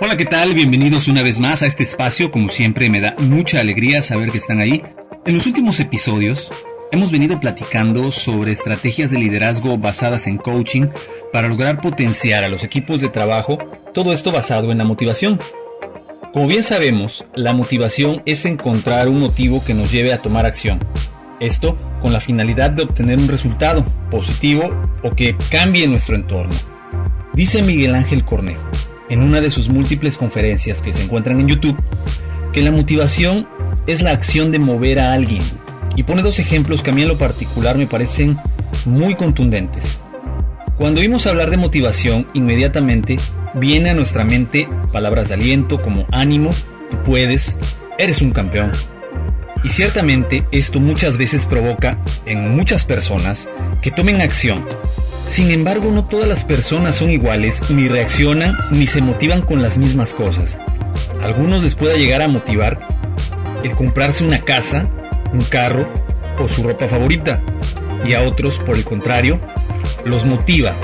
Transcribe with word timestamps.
Hola, 0.00 0.16
¿qué 0.16 0.26
tal? 0.26 0.54
Bienvenidos 0.54 1.06
una 1.06 1.22
vez 1.22 1.38
más 1.38 1.62
a 1.62 1.66
este 1.66 1.84
espacio. 1.84 2.32
Como 2.32 2.48
siempre, 2.48 2.90
me 2.90 3.00
da 3.00 3.14
mucha 3.16 3.60
alegría 3.60 4.02
saber 4.02 4.32
que 4.32 4.38
están 4.38 4.58
ahí. 4.58 4.82
En 5.24 5.34
los 5.36 5.46
últimos 5.46 5.78
episodios, 5.78 6.50
hemos 6.90 7.12
venido 7.12 7.38
platicando 7.38 8.10
sobre 8.10 8.50
estrategias 8.50 9.12
de 9.12 9.18
liderazgo 9.18 9.78
basadas 9.78 10.26
en 10.26 10.38
coaching 10.38 10.88
para 11.32 11.46
lograr 11.46 11.80
potenciar 11.80 12.42
a 12.42 12.48
los 12.48 12.64
equipos 12.64 13.00
de 13.00 13.08
trabajo, 13.08 13.58
todo 13.94 14.12
esto 14.12 14.32
basado 14.32 14.72
en 14.72 14.78
la 14.78 14.84
motivación. 14.84 15.38
Como 16.32 16.48
bien 16.48 16.64
sabemos, 16.64 17.24
la 17.36 17.52
motivación 17.52 18.20
es 18.26 18.44
encontrar 18.46 19.08
un 19.08 19.20
motivo 19.20 19.64
que 19.64 19.74
nos 19.74 19.92
lleve 19.92 20.12
a 20.12 20.20
tomar 20.20 20.44
acción. 20.44 20.80
Esto 21.38 21.78
con 22.00 22.12
la 22.12 22.18
finalidad 22.18 22.72
de 22.72 22.82
obtener 22.82 23.18
un 23.20 23.28
resultado 23.28 23.84
positivo 24.10 24.74
o 25.04 25.14
que 25.14 25.36
cambie 25.52 25.86
nuestro 25.86 26.16
entorno. 26.16 26.54
Dice 27.32 27.62
Miguel 27.62 27.94
Ángel 27.94 28.24
Cornejo, 28.24 28.73
en 29.08 29.22
una 29.22 29.40
de 29.40 29.50
sus 29.50 29.68
múltiples 29.68 30.16
conferencias 30.16 30.82
que 30.82 30.92
se 30.92 31.02
encuentran 31.02 31.40
en 31.40 31.48
YouTube, 31.48 31.76
que 32.52 32.62
la 32.62 32.70
motivación 32.70 33.46
es 33.86 34.02
la 34.02 34.12
acción 34.12 34.52
de 34.52 34.58
mover 34.58 35.00
a 35.00 35.12
alguien. 35.12 35.42
Y 35.96 36.02
pone 36.02 36.22
dos 36.22 36.38
ejemplos 36.38 36.82
que 36.82 36.90
a 36.90 36.92
mí 36.92 37.02
en 37.02 37.08
lo 37.08 37.18
particular 37.18 37.76
me 37.78 37.86
parecen 37.86 38.38
muy 38.84 39.14
contundentes. 39.14 40.00
Cuando 40.76 41.00
oímos 41.00 41.26
hablar 41.26 41.50
de 41.50 41.56
motivación, 41.56 42.26
inmediatamente 42.34 43.16
viene 43.54 43.90
a 43.90 43.94
nuestra 43.94 44.24
mente 44.24 44.68
palabras 44.92 45.28
de 45.28 45.34
aliento 45.34 45.80
como 45.80 46.06
ánimo, 46.10 46.50
tú 46.90 46.96
puedes, 47.04 47.56
eres 47.98 48.22
un 48.22 48.32
campeón. 48.32 48.72
Y 49.62 49.68
ciertamente 49.68 50.44
esto 50.50 50.80
muchas 50.80 51.16
veces 51.16 51.46
provoca 51.46 51.98
en 52.26 52.50
muchas 52.50 52.84
personas 52.84 53.48
que 53.80 53.90
tomen 53.90 54.20
acción. 54.20 54.64
Sin 55.26 55.50
embargo, 55.50 55.90
no 55.90 56.04
todas 56.06 56.28
las 56.28 56.44
personas 56.44 56.96
son 56.96 57.10
iguales, 57.10 57.70
ni 57.70 57.88
reaccionan, 57.88 58.56
ni 58.70 58.86
se 58.86 59.00
motivan 59.00 59.42
con 59.42 59.62
las 59.62 59.78
mismas 59.78 60.12
cosas. 60.12 60.58
algunos 61.22 61.62
les 61.62 61.74
pueda 61.74 61.96
llegar 61.96 62.20
a 62.22 62.28
motivar 62.28 62.80
el 63.62 63.74
comprarse 63.74 64.24
una 64.24 64.40
casa, 64.40 64.88
un 65.32 65.40
carro 65.42 65.88
o 66.38 66.46
su 66.48 66.62
ropa 66.62 66.86
favorita. 66.86 67.40
Y 68.06 68.12
a 68.12 68.22
otros, 68.22 68.58
por 68.58 68.76
el 68.76 68.84
contrario, 68.84 69.40
los 70.04 70.26
motiva 70.26 70.74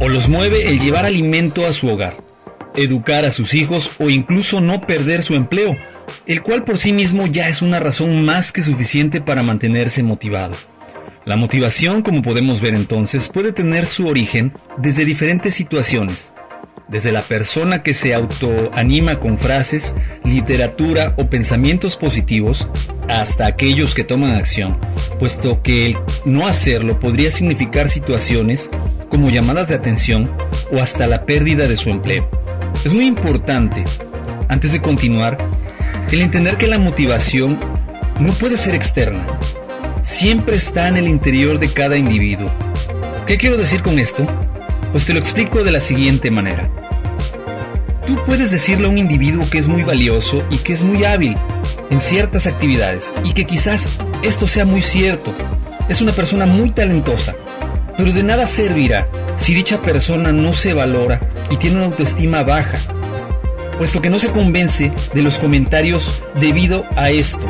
o 0.00 0.08
los 0.08 0.28
mueve 0.28 0.68
el 0.68 0.80
llevar 0.80 1.06
alimento 1.06 1.66
a 1.66 1.72
su 1.72 1.88
hogar, 1.88 2.16
educar 2.74 3.24
a 3.24 3.30
sus 3.30 3.54
hijos 3.54 3.92
o 3.98 4.10
incluso 4.10 4.60
no 4.60 4.80
perder 4.80 5.22
su 5.22 5.34
empleo, 5.34 5.76
el 6.26 6.42
cual 6.42 6.64
por 6.64 6.78
sí 6.78 6.92
mismo 6.92 7.26
ya 7.26 7.48
es 7.48 7.62
una 7.62 7.78
razón 7.78 8.24
más 8.24 8.50
que 8.50 8.62
suficiente 8.62 9.20
para 9.20 9.44
mantenerse 9.44 10.02
motivado. 10.02 10.56
La 11.26 11.36
motivación, 11.36 12.00
como 12.00 12.22
podemos 12.22 12.62
ver 12.62 12.74
entonces, 12.74 13.28
puede 13.28 13.52
tener 13.52 13.84
su 13.84 14.08
origen 14.08 14.54
desde 14.78 15.04
diferentes 15.04 15.52
situaciones, 15.52 16.32
desde 16.88 17.12
la 17.12 17.22
persona 17.22 17.82
que 17.82 17.92
se 17.92 18.14
autoanima 18.14 19.20
con 19.20 19.36
frases, 19.36 19.94
literatura 20.24 21.14
o 21.18 21.28
pensamientos 21.28 21.98
positivos, 21.98 22.70
hasta 23.08 23.46
aquellos 23.46 23.94
que 23.94 24.02
toman 24.02 24.30
acción, 24.30 24.78
puesto 25.18 25.62
que 25.62 25.86
el 25.86 25.98
no 26.24 26.46
hacerlo 26.46 26.98
podría 26.98 27.30
significar 27.30 27.90
situaciones 27.90 28.70
como 29.10 29.28
llamadas 29.28 29.68
de 29.68 29.74
atención 29.74 30.30
o 30.72 30.80
hasta 30.80 31.06
la 31.06 31.26
pérdida 31.26 31.68
de 31.68 31.76
su 31.76 31.90
empleo. 31.90 32.30
Es 32.82 32.94
muy 32.94 33.04
importante, 33.04 33.84
antes 34.48 34.72
de 34.72 34.80
continuar, 34.80 35.36
el 36.10 36.22
entender 36.22 36.56
que 36.56 36.66
la 36.66 36.78
motivación 36.78 37.58
no 38.18 38.32
puede 38.32 38.56
ser 38.56 38.74
externa, 38.74 39.38
siempre 40.02 40.56
está 40.56 40.88
en 40.88 40.96
el 40.96 41.08
interior 41.08 41.58
de 41.58 41.72
cada 41.72 41.96
individuo. 41.96 42.50
¿Qué 43.26 43.36
quiero 43.36 43.56
decir 43.56 43.82
con 43.82 43.98
esto? 43.98 44.26
Pues 44.92 45.04
te 45.04 45.12
lo 45.12 45.18
explico 45.18 45.62
de 45.62 45.70
la 45.70 45.80
siguiente 45.80 46.30
manera. 46.30 46.70
Tú 48.06 48.18
puedes 48.24 48.50
decirle 48.50 48.86
a 48.86 48.90
un 48.90 48.98
individuo 48.98 49.48
que 49.48 49.58
es 49.58 49.68
muy 49.68 49.82
valioso 49.82 50.42
y 50.50 50.58
que 50.58 50.72
es 50.72 50.82
muy 50.82 51.04
hábil 51.04 51.36
en 51.90 52.00
ciertas 52.00 52.46
actividades 52.46 53.12
y 53.24 53.32
que 53.34 53.44
quizás 53.46 53.88
esto 54.22 54.46
sea 54.46 54.64
muy 54.64 54.82
cierto. 54.82 55.32
Es 55.88 56.00
una 56.00 56.12
persona 56.12 56.46
muy 56.46 56.70
talentosa, 56.70 57.34
pero 57.96 58.12
de 58.12 58.22
nada 58.22 58.46
servirá 58.46 59.08
si 59.36 59.54
dicha 59.54 59.80
persona 59.82 60.32
no 60.32 60.52
se 60.52 60.74
valora 60.74 61.20
y 61.50 61.56
tiene 61.56 61.76
una 61.76 61.86
autoestima 61.86 62.42
baja, 62.42 62.78
puesto 63.78 64.00
que 64.00 64.10
no 64.10 64.18
se 64.18 64.30
convence 64.30 64.92
de 65.14 65.22
los 65.22 65.38
comentarios 65.38 66.22
debido 66.40 66.84
a 66.96 67.10
esto. 67.10 67.44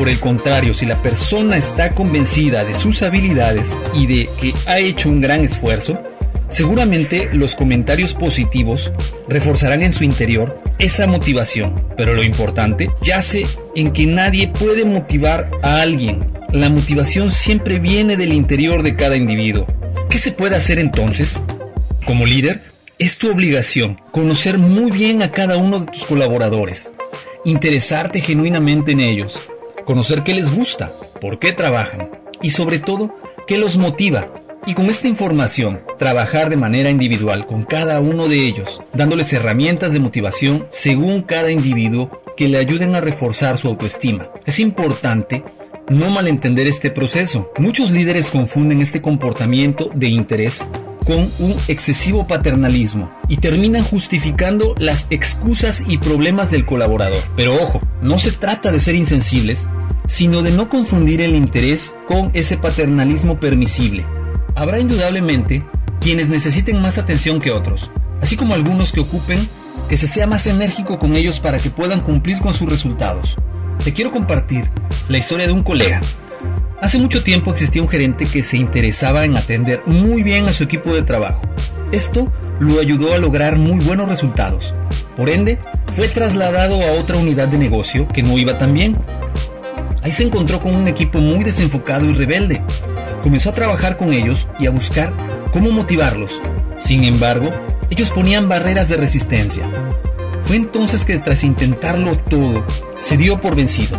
Por 0.00 0.08
el 0.08 0.18
contrario, 0.18 0.72
si 0.72 0.86
la 0.86 1.02
persona 1.02 1.58
está 1.58 1.94
convencida 1.94 2.64
de 2.64 2.74
sus 2.74 3.02
habilidades 3.02 3.78
y 3.92 4.06
de 4.06 4.30
que 4.40 4.54
ha 4.64 4.78
hecho 4.78 5.10
un 5.10 5.20
gran 5.20 5.42
esfuerzo, 5.42 6.02
Seguramente 6.48 7.28
los 7.32 7.54
comentarios 7.54 8.14
positivos 8.14 8.92
reforzarán 9.28 9.82
en 9.82 9.92
su 9.92 10.02
interior 10.02 10.60
esa 10.78 11.06
motivación, 11.06 11.86
pero 11.96 12.14
lo 12.14 12.24
importante 12.24 12.90
yace 13.02 13.46
en 13.76 13.92
que 13.92 14.06
nadie 14.06 14.48
puede 14.48 14.84
motivar 14.84 15.50
a 15.62 15.80
alguien. 15.80 16.32
La 16.50 16.68
motivación 16.70 17.30
siempre 17.30 17.78
viene 17.78 18.16
del 18.16 18.32
interior 18.32 18.82
de 18.82 18.96
cada 18.96 19.16
individuo. 19.16 19.66
¿Qué 20.08 20.18
se 20.18 20.32
puede 20.32 20.56
hacer 20.56 20.80
entonces? 20.80 21.40
Como 22.04 22.26
líder, 22.26 22.62
es 22.98 23.16
tu 23.18 23.30
obligación 23.30 24.00
conocer 24.10 24.58
muy 24.58 24.90
bien 24.90 25.22
a 25.22 25.30
cada 25.30 25.56
uno 25.56 25.80
de 25.80 25.92
tus 25.92 26.04
colaboradores, 26.04 26.92
interesarte 27.44 28.20
genuinamente 28.20 28.90
en 28.90 29.00
ellos, 29.00 29.40
conocer 29.90 30.22
qué 30.22 30.34
les 30.34 30.54
gusta, 30.54 30.92
por 31.20 31.40
qué 31.40 31.52
trabajan 31.52 32.10
y 32.40 32.50
sobre 32.50 32.78
todo 32.78 33.12
qué 33.48 33.58
los 33.58 33.76
motiva 33.76 34.32
y 34.64 34.74
con 34.74 34.86
esta 34.86 35.08
información, 35.08 35.80
trabajar 35.98 36.48
de 36.48 36.56
manera 36.56 36.90
individual 36.90 37.44
con 37.44 37.64
cada 37.64 37.98
uno 37.98 38.28
de 38.28 38.46
ellos, 38.46 38.80
dándoles 38.92 39.32
herramientas 39.32 39.92
de 39.92 39.98
motivación 39.98 40.68
según 40.70 41.22
cada 41.22 41.50
individuo 41.50 42.22
que 42.36 42.46
le 42.46 42.58
ayuden 42.58 42.94
a 42.94 43.00
reforzar 43.00 43.58
su 43.58 43.66
autoestima. 43.66 44.30
Es 44.46 44.60
importante 44.60 45.42
no 45.88 46.08
malentender 46.08 46.68
este 46.68 46.92
proceso. 46.92 47.50
Muchos 47.58 47.90
líderes 47.90 48.30
confunden 48.30 48.82
este 48.82 49.02
comportamiento 49.02 49.90
de 49.92 50.06
interés 50.06 50.64
con 51.10 51.32
un 51.40 51.56
excesivo 51.66 52.28
paternalismo 52.28 53.10
y 53.26 53.38
terminan 53.38 53.82
justificando 53.82 54.76
las 54.78 55.08
excusas 55.10 55.82
y 55.88 55.98
problemas 55.98 56.52
del 56.52 56.64
colaborador. 56.64 57.20
Pero 57.34 57.52
ojo, 57.52 57.82
no 58.00 58.20
se 58.20 58.30
trata 58.30 58.70
de 58.70 58.78
ser 58.78 58.94
insensibles, 58.94 59.68
sino 60.06 60.42
de 60.42 60.52
no 60.52 60.68
confundir 60.68 61.20
el 61.20 61.34
interés 61.34 61.96
con 62.06 62.30
ese 62.32 62.58
paternalismo 62.58 63.40
permisible. 63.40 64.06
Habrá 64.54 64.78
indudablemente 64.78 65.64
quienes 66.00 66.28
necesiten 66.28 66.80
más 66.80 66.96
atención 66.96 67.40
que 67.40 67.50
otros, 67.50 67.90
así 68.22 68.36
como 68.36 68.54
algunos 68.54 68.92
que 68.92 69.00
ocupen 69.00 69.40
que 69.88 69.96
se 69.96 70.06
sea 70.06 70.28
más 70.28 70.46
enérgico 70.46 71.00
con 71.00 71.16
ellos 71.16 71.40
para 71.40 71.58
que 71.58 71.70
puedan 71.70 72.02
cumplir 72.02 72.38
con 72.38 72.54
sus 72.54 72.70
resultados. 72.70 73.34
Te 73.82 73.92
quiero 73.92 74.12
compartir 74.12 74.70
la 75.08 75.18
historia 75.18 75.48
de 75.48 75.54
un 75.54 75.64
colega. 75.64 76.00
Hace 76.80 76.98
mucho 76.98 77.22
tiempo 77.22 77.50
existía 77.50 77.82
un 77.82 77.90
gerente 77.90 78.24
que 78.24 78.42
se 78.42 78.56
interesaba 78.56 79.26
en 79.26 79.36
atender 79.36 79.82
muy 79.84 80.22
bien 80.22 80.48
a 80.48 80.52
su 80.54 80.64
equipo 80.64 80.94
de 80.94 81.02
trabajo. 81.02 81.42
Esto 81.92 82.32
lo 82.58 82.80
ayudó 82.80 83.12
a 83.12 83.18
lograr 83.18 83.56
muy 83.56 83.84
buenos 83.84 84.08
resultados. 84.08 84.74
Por 85.14 85.28
ende, 85.28 85.58
fue 85.92 86.08
trasladado 86.08 86.82
a 86.82 86.92
otra 86.92 87.18
unidad 87.18 87.48
de 87.48 87.58
negocio 87.58 88.08
que 88.08 88.22
no 88.22 88.38
iba 88.38 88.56
tan 88.56 88.72
bien. 88.72 88.96
Ahí 90.02 90.10
se 90.10 90.22
encontró 90.22 90.62
con 90.62 90.74
un 90.74 90.88
equipo 90.88 91.20
muy 91.20 91.44
desenfocado 91.44 92.06
y 92.06 92.14
rebelde, 92.14 92.62
comenzó 93.22 93.50
a 93.50 93.54
trabajar 93.54 93.98
con 93.98 94.14
ellos 94.14 94.48
y 94.58 94.66
a 94.66 94.70
buscar 94.70 95.12
cómo 95.52 95.70
motivarlos. 95.72 96.40
Sin 96.78 97.04
embargo, 97.04 97.50
ellos 97.90 98.10
ponían 98.10 98.48
barreras 98.48 98.88
de 98.88 98.96
resistencia. 98.96 99.64
Fue 100.44 100.56
entonces 100.56 101.04
que 101.04 101.18
tras 101.18 101.44
intentarlo 101.44 102.16
todo, 102.16 102.64
se 102.98 103.18
dio 103.18 103.38
por 103.38 103.54
vencido 103.54 103.98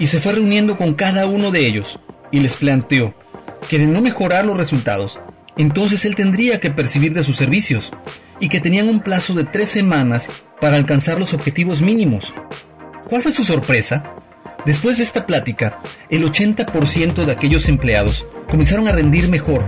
y 0.00 0.08
se 0.08 0.18
fue 0.18 0.32
reuniendo 0.32 0.76
con 0.76 0.94
cada 0.94 1.26
uno 1.26 1.52
de 1.52 1.64
ellos 1.64 2.00
y 2.30 2.40
les 2.40 2.56
planteó 2.56 3.14
que 3.68 3.78
de 3.78 3.86
no 3.86 4.00
mejorar 4.00 4.44
los 4.44 4.56
resultados, 4.56 5.20
entonces 5.56 6.04
él 6.04 6.14
tendría 6.14 6.60
que 6.60 6.70
percibir 6.70 7.12
de 7.12 7.24
sus 7.24 7.36
servicios 7.36 7.92
y 8.40 8.48
que 8.48 8.60
tenían 8.60 8.88
un 8.88 9.00
plazo 9.00 9.34
de 9.34 9.44
tres 9.44 9.68
semanas 9.68 10.32
para 10.60 10.76
alcanzar 10.76 11.18
los 11.18 11.34
objetivos 11.34 11.82
mínimos. 11.82 12.34
¿Cuál 13.08 13.22
fue 13.22 13.32
su 13.32 13.44
sorpresa? 13.44 14.14
Después 14.64 14.98
de 14.98 15.04
esta 15.04 15.26
plática, 15.26 15.78
el 16.10 16.24
80% 16.24 17.24
de 17.24 17.32
aquellos 17.32 17.68
empleados 17.68 18.26
comenzaron 18.50 18.88
a 18.88 18.92
rendir 18.92 19.28
mejor, 19.28 19.64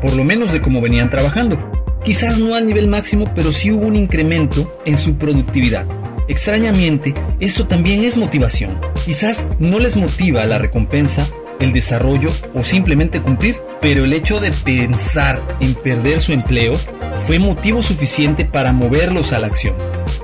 por 0.00 0.14
lo 0.14 0.24
menos 0.24 0.52
de 0.52 0.60
cómo 0.60 0.80
venían 0.80 1.10
trabajando. 1.10 1.72
Quizás 2.04 2.38
no 2.38 2.54
al 2.54 2.66
nivel 2.66 2.86
máximo, 2.86 3.32
pero 3.34 3.50
sí 3.50 3.72
hubo 3.72 3.86
un 3.86 3.96
incremento 3.96 4.80
en 4.84 4.96
su 4.96 5.16
productividad. 5.16 5.86
Extrañamente, 6.28 7.14
esto 7.40 7.66
también 7.66 8.04
es 8.04 8.16
motivación. 8.16 8.80
Quizás 9.04 9.50
no 9.58 9.78
les 9.78 9.96
motiva 9.96 10.44
la 10.46 10.58
recompensa, 10.58 11.26
el 11.60 11.72
desarrollo 11.72 12.30
o 12.54 12.64
simplemente 12.64 13.20
cumplir, 13.20 13.56
pero 13.80 14.04
el 14.04 14.12
hecho 14.12 14.40
de 14.40 14.52
pensar 14.52 15.42
en 15.60 15.74
perder 15.74 16.20
su 16.20 16.32
empleo 16.32 16.74
fue 17.20 17.38
motivo 17.38 17.82
suficiente 17.82 18.44
para 18.44 18.72
moverlos 18.72 19.32
a 19.32 19.38
la 19.38 19.46
acción. 19.46 19.74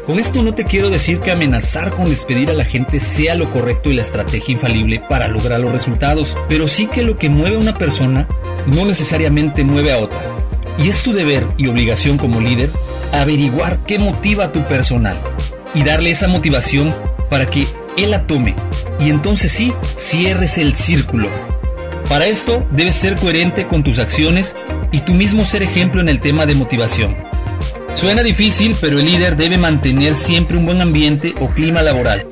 Con 0.06 0.18
esto 0.18 0.42
no 0.42 0.54
te 0.54 0.64
quiero 0.64 0.90
decir 0.90 1.20
que 1.20 1.30
amenazar 1.30 1.94
con 1.94 2.06
despedir 2.06 2.50
a 2.50 2.54
la 2.54 2.64
gente 2.64 2.98
sea 2.98 3.36
lo 3.36 3.52
correcto 3.52 3.88
y 3.88 3.94
la 3.94 4.02
estrategia 4.02 4.52
infalible 4.52 5.00
para 5.08 5.28
lograr 5.28 5.60
los 5.60 5.70
resultados, 5.70 6.36
pero 6.48 6.66
sí 6.66 6.88
que 6.88 7.02
lo 7.02 7.18
que 7.18 7.28
mueve 7.28 7.56
a 7.56 7.60
una 7.60 7.78
persona 7.78 8.26
no 8.66 8.84
necesariamente 8.84 9.62
mueve 9.62 9.92
a 9.92 9.98
otra. 9.98 10.20
Y 10.78 10.88
es 10.88 11.02
tu 11.02 11.12
deber 11.12 11.46
y 11.56 11.68
obligación 11.68 12.18
como 12.18 12.40
líder 12.40 12.70
averiguar 13.12 13.84
qué 13.86 13.98
motiva 13.98 14.46
a 14.46 14.52
tu 14.52 14.64
personal 14.64 15.20
y 15.74 15.84
darle 15.84 16.10
esa 16.10 16.28
motivación 16.28 16.94
para 17.30 17.46
que 17.46 17.66
él 17.96 18.10
la 18.10 18.26
tome 18.26 18.54
y 19.00 19.10
entonces 19.10 19.52
sí 19.52 19.72
cierres 19.96 20.58
el 20.58 20.76
círculo. 20.76 21.28
Para 22.08 22.26
esto 22.26 22.66
debes 22.70 22.94
ser 22.94 23.16
coherente 23.16 23.66
con 23.66 23.82
tus 23.82 23.98
acciones 23.98 24.54
y 24.90 25.00
tú 25.00 25.14
mismo 25.14 25.44
ser 25.44 25.62
ejemplo 25.62 26.00
en 26.00 26.08
el 26.08 26.20
tema 26.20 26.46
de 26.46 26.54
motivación. 26.54 27.16
Suena 27.94 28.22
difícil, 28.22 28.76
pero 28.80 28.98
el 28.98 29.06
líder 29.06 29.36
debe 29.36 29.58
mantener 29.58 30.14
siempre 30.14 30.56
un 30.56 30.66
buen 30.66 30.80
ambiente 30.80 31.34
o 31.40 31.48
clima 31.48 31.82
laboral, 31.82 32.26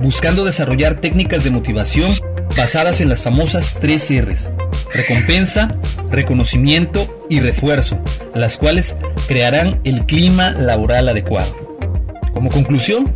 buscando 0.00 0.44
desarrollar 0.44 1.00
técnicas 1.00 1.44
de 1.44 1.50
motivación 1.50 2.12
basadas 2.56 3.00
en 3.00 3.08
las 3.08 3.22
famosas 3.22 3.78
tres 3.80 4.10
R's, 4.10 4.52
recompensa, 4.92 5.76
reconocimiento 6.10 7.26
y 7.28 7.40
refuerzo, 7.40 7.98
las 8.34 8.56
cuales 8.56 8.96
crearán 9.26 9.80
el 9.84 10.06
clima 10.06 10.50
laboral 10.52 11.08
adecuado. 11.08 11.54
Como 12.32 12.50
conclusión, 12.50 13.14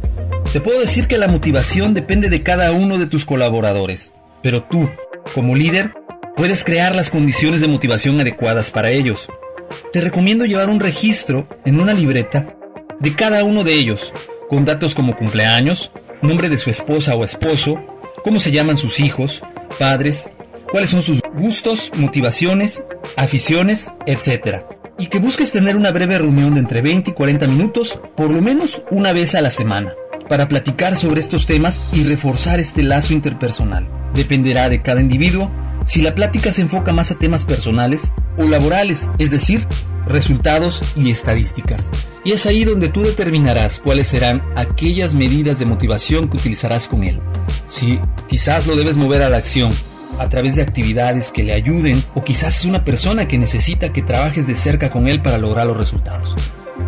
te 0.52 0.60
puedo 0.60 0.80
decir 0.80 1.06
que 1.08 1.18
la 1.18 1.28
motivación 1.28 1.92
depende 1.92 2.30
de 2.30 2.42
cada 2.42 2.72
uno 2.72 2.98
de 2.98 3.06
tus 3.06 3.26
colaboradores, 3.26 4.14
pero 4.42 4.62
tú, 4.62 4.88
como 5.34 5.54
líder, 5.54 5.92
puedes 6.36 6.64
crear 6.64 6.94
las 6.94 7.10
condiciones 7.10 7.60
de 7.60 7.68
motivación 7.68 8.18
adecuadas 8.20 8.70
para 8.70 8.90
ellos. 8.90 9.28
Te 9.92 10.00
recomiendo 10.00 10.46
llevar 10.46 10.70
un 10.70 10.80
registro 10.80 11.46
en 11.66 11.80
una 11.80 11.92
libreta 11.92 12.54
de 12.98 13.14
cada 13.14 13.44
uno 13.44 13.62
de 13.62 13.74
ellos, 13.74 14.14
con 14.48 14.64
datos 14.64 14.94
como 14.94 15.16
cumpleaños, 15.16 15.92
nombre 16.22 16.48
de 16.48 16.56
su 16.56 16.70
esposa 16.70 17.14
o 17.14 17.24
esposo, 17.24 17.78
cómo 18.24 18.40
se 18.40 18.50
llaman 18.50 18.78
sus 18.78 19.00
hijos, 19.00 19.42
padres, 19.78 20.30
cuáles 20.72 20.90
son 20.90 21.02
sus 21.02 21.20
gustos, 21.34 21.92
motivaciones, 21.94 22.84
aficiones, 23.16 23.92
etc. 24.06 24.62
Y 24.98 25.08
que 25.08 25.18
busques 25.18 25.52
tener 25.52 25.76
una 25.76 25.90
breve 25.90 26.18
reunión 26.18 26.54
de 26.54 26.60
entre 26.60 26.80
20 26.80 27.10
y 27.10 27.14
40 27.14 27.46
minutos, 27.46 28.00
por 28.16 28.30
lo 28.30 28.40
menos 28.40 28.82
una 28.90 29.12
vez 29.12 29.34
a 29.34 29.42
la 29.42 29.50
semana, 29.50 29.94
para 30.28 30.48
platicar 30.48 30.96
sobre 30.96 31.20
estos 31.20 31.46
temas 31.46 31.82
y 31.92 32.04
reforzar 32.04 32.60
este 32.60 32.82
lazo 32.82 33.12
interpersonal. 33.12 33.88
Dependerá 34.14 34.68
de 34.68 34.82
cada 34.82 35.00
individuo 35.00 35.50
si 35.86 36.02
la 36.02 36.14
plática 36.14 36.52
se 36.52 36.60
enfoca 36.60 36.92
más 36.92 37.10
a 37.10 37.18
temas 37.18 37.44
personales 37.44 38.14
o 38.36 38.44
laborales, 38.44 39.08
es 39.18 39.30
decir, 39.30 39.66
resultados 40.06 40.82
y 40.96 41.10
estadísticas. 41.10 41.90
Y 42.24 42.32
es 42.32 42.46
ahí 42.46 42.64
donde 42.64 42.88
tú 42.88 43.02
determinarás 43.02 43.80
cuáles 43.80 44.08
serán 44.08 44.42
aquellas 44.56 45.14
medidas 45.14 45.58
de 45.58 45.66
motivación 45.66 46.28
que 46.28 46.36
utilizarás 46.36 46.88
con 46.88 47.04
él. 47.04 47.20
Si 47.66 47.98
quizás 48.28 48.66
lo 48.66 48.76
debes 48.76 48.96
mover 48.96 49.22
a 49.22 49.30
la 49.30 49.38
acción 49.38 49.72
a 50.18 50.28
través 50.28 50.56
de 50.56 50.62
actividades 50.62 51.30
que 51.30 51.44
le 51.44 51.54
ayuden 51.54 52.02
o 52.14 52.24
quizás 52.24 52.58
es 52.58 52.64
una 52.64 52.84
persona 52.84 53.28
que 53.28 53.38
necesita 53.38 53.92
que 53.92 54.02
trabajes 54.02 54.46
de 54.46 54.54
cerca 54.54 54.90
con 54.90 55.08
él 55.08 55.22
para 55.22 55.38
lograr 55.38 55.66
los 55.66 55.76
resultados. 55.76 56.34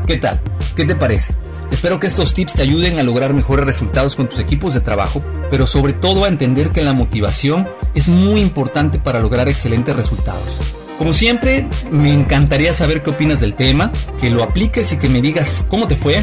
¿Qué 0.06 0.16
tal? 0.16 0.40
¿Qué 0.74 0.84
te 0.84 0.96
parece? 0.96 1.34
Espero 1.70 2.00
que 2.00 2.06
estos 2.06 2.34
tips 2.34 2.54
te 2.54 2.62
ayuden 2.62 2.98
a 2.98 3.02
lograr 3.02 3.32
mejores 3.32 3.64
resultados 3.64 4.16
con 4.16 4.28
tus 4.28 4.38
equipos 4.38 4.74
de 4.74 4.80
trabajo, 4.80 5.22
pero 5.50 5.66
sobre 5.66 5.92
todo 5.92 6.24
a 6.24 6.28
entender 6.28 6.72
que 6.72 6.82
la 6.82 6.92
motivación 6.92 7.68
es 7.94 8.08
muy 8.08 8.40
importante 8.40 8.98
para 8.98 9.20
lograr 9.20 9.48
excelentes 9.48 9.96
resultados. 9.96 10.58
Como 11.00 11.12
siempre, 11.14 11.66
me 11.90 12.12
encantaría 12.12 12.74
saber 12.74 13.02
qué 13.02 13.08
opinas 13.08 13.40
del 13.40 13.54
tema, 13.54 13.90
que 14.20 14.28
lo 14.28 14.42
apliques 14.42 14.92
y 14.92 14.98
que 14.98 15.08
me 15.08 15.22
digas 15.22 15.66
cómo 15.70 15.88
te 15.88 15.96
fue. 15.96 16.22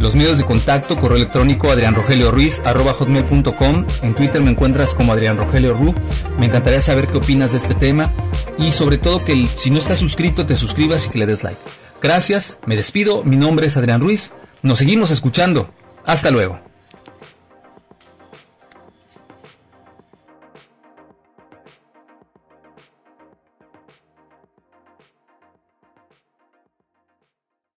Los 0.00 0.14
medios 0.14 0.36
de 0.36 0.44
contacto, 0.44 1.00
correo 1.00 1.16
electrónico 1.16 1.70
adrianrogelioruiz.com. 1.70 3.86
En 4.02 4.14
Twitter 4.14 4.42
me 4.42 4.50
encuentras 4.50 4.94
como 4.94 5.14
Adrián 5.14 5.38
Ru. 5.38 5.94
Me 6.38 6.44
encantaría 6.44 6.82
saber 6.82 7.08
qué 7.08 7.16
opinas 7.16 7.52
de 7.52 7.58
este 7.58 7.74
tema 7.74 8.12
y 8.58 8.72
sobre 8.72 8.98
todo 8.98 9.24
que 9.24 9.46
si 9.56 9.70
no 9.70 9.78
estás 9.78 9.96
suscrito 9.96 10.44
te 10.44 10.56
suscribas 10.56 11.06
y 11.06 11.08
que 11.08 11.20
le 11.20 11.24
des 11.24 11.42
like. 11.42 11.62
Gracias, 12.02 12.58
me 12.66 12.76
despido, 12.76 13.24
mi 13.24 13.36
nombre 13.36 13.66
es 13.66 13.78
Adrián 13.78 14.02
Ruiz. 14.02 14.34
Nos 14.62 14.78
seguimos 14.78 15.10
escuchando. 15.10 15.70
Hasta 16.04 16.30
luego. 16.30 16.67